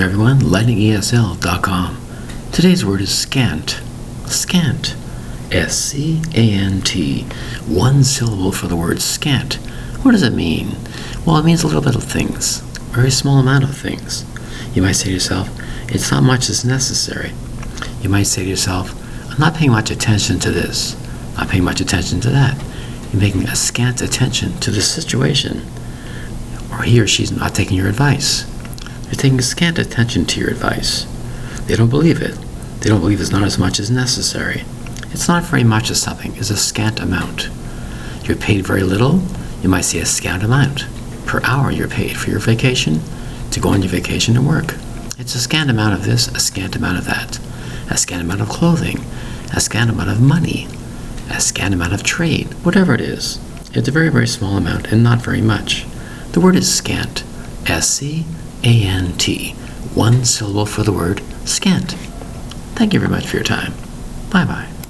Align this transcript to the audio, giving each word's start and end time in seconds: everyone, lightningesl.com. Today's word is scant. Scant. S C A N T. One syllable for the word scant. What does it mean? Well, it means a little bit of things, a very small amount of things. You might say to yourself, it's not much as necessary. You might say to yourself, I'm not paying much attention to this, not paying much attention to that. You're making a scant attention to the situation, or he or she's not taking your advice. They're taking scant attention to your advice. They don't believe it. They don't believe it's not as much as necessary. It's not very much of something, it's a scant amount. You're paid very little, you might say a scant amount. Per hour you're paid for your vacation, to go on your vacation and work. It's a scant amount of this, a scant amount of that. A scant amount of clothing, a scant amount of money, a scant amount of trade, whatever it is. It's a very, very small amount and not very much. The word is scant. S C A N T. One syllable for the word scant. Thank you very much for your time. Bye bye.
everyone, 0.00 0.38
lightningesl.com. 0.38 1.98
Today's 2.50 2.82
word 2.82 3.02
is 3.02 3.14
scant. 3.14 3.82
Scant. 4.24 4.96
S 5.50 5.76
C 5.76 6.22
A 6.34 6.50
N 6.50 6.80
T. 6.80 7.24
One 7.66 8.02
syllable 8.02 8.52
for 8.52 8.68
the 8.68 8.76
word 8.76 9.02
scant. 9.02 9.56
What 10.00 10.12
does 10.12 10.22
it 10.22 10.32
mean? 10.32 10.76
Well, 11.26 11.36
it 11.36 11.44
means 11.44 11.62
a 11.62 11.66
little 11.66 11.82
bit 11.82 11.94
of 11.94 12.04
things, 12.04 12.62
a 12.74 12.94
very 12.94 13.10
small 13.10 13.38
amount 13.38 13.64
of 13.64 13.76
things. 13.76 14.24
You 14.74 14.80
might 14.80 14.92
say 14.92 15.08
to 15.08 15.12
yourself, 15.12 15.50
it's 15.90 16.10
not 16.10 16.22
much 16.22 16.48
as 16.48 16.64
necessary. 16.64 17.32
You 18.00 18.08
might 18.08 18.22
say 18.22 18.44
to 18.44 18.48
yourself, 18.48 18.94
I'm 19.30 19.38
not 19.38 19.56
paying 19.56 19.72
much 19.72 19.90
attention 19.90 20.38
to 20.38 20.50
this, 20.50 20.96
not 21.36 21.50
paying 21.50 21.64
much 21.64 21.82
attention 21.82 22.18
to 22.22 22.30
that. 22.30 22.56
You're 23.12 23.20
making 23.20 23.42
a 23.42 23.54
scant 23.54 24.00
attention 24.00 24.58
to 24.60 24.70
the 24.70 24.80
situation, 24.80 25.60
or 26.70 26.80
he 26.80 26.98
or 26.98 27.06
she's 27.06 27.30
not 27.30 27.54
taking 27.54 27.76
your 27.76 27.88
advice. 27.88 28.50
They're 29.12 29.20
taking 29.20 29.42
scant 29.42 29.78
attention 29.78 30.24
to 30.24 30.40
your 30.40 30.48
advice. 30.48 31.04
They 31.66 31.76
don't 31.76 31.90
believe 31.90 32.22
it. 32.22 32.34
They 32.80 32.88
don't 32.88 33.00
believe 33.00 33.20
it's 33.20 33.30
not 33.30 33.42
as 33.42 33.58
much 33.58 33.78
as 33.78 33.90
necessary. 33.90 34.64
It's 35.10 35.28
not 35.28 35.42
very 35.42 35.64
much 35.64 35.90
of 35.90 35.98
something, 35.98 36.34
it's 36.36 36.48
a 36.48 36.56
scant 36.56 36.98
amount. 36.98 37.50
You're 38.24 38.38
paid 38.38 38.66
very 38.66 38.82
little, 38.82 39.20
you 39.62 39.68
might 39.68 39.82
say 39.82 39.98
a 39.98 40.06
scant 40.06 40.42
amount. 40.42 40.86
Per 41.26 41.42
hour 41.44 41.70
you're 41.70 41.88
paid 41.88 42.16
for 42.16 42.30
your 42.30 42.38
vacation, 42.38 43.02
to 43.50 43.60
go 43.60 43.68
on 43.68 43.82
your 43.82 43.90
vacation 43.90 44.34
and 44.34 44.48
work. 44.48 44.76
It's 45.18 45.34
a 45.34 45.40
scant 45.40 45.68
amount 45.68 45.92
of 45.92 46.06
this, 46.06 46.28
a 46.28 46.40
scant 46.40 46.74
amount 46.74 46.96
of 46.96 47.04
that. 47.04 47.38
A 47.90 47.98
scant 47.98 48.22
amount 48.22 48.40
of 48.40 48.48
clothing, 48.48 49.04
a 49.54 49.60
scant 49.60 49.90
amount 49.90 50.08
of 50.08 50.22
money, 50.22 50.68
a 51.28 51.38
scant 51.38 51.74
amount 51.74 51.92
of 51.92 52.02
trade, 52.02 52.54
whatever 52.64 52.94
it 52.94 53.02
is. 53.02 53.38
It's 53.74 53.88
a 53.88 53.92
very, 53.92 54.08
very 54.08 54.26
small 54.26 54.56
amount 54.56 54.90
and 54.90 55.02
not 55.02 55.20
very 55.20 55.42
much. 55.42 55.84
The 56.32 56.40
word 56.40 56.56
is 56.56 56.74
scant. 56.74 57.24
S 57.72 57.88
C 57.88 58.24
A 58.62 58.82
N 58.86 59.16
T. 59.16 59.52
One 59.94 60.24
syllable 60.24 60.66
for 60.66 60.82
the 60.82 60.92
word 60.92 61.22
scant. 61.44 61.92
Thank 62.74 62.92
you 62.94 63.00
very 63.00 63.10
much 63.10 63.26
for 63.26 63.36
your 63.36 63.44
time. 63.44 63.72
Bye 64.30 64.44
bye. 64.44 64.72